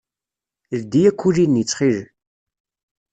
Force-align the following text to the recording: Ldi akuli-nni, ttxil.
Ldi 0.79 1.01
akuli-nni, 1.09 1.63
ttxil. 1.65 1.97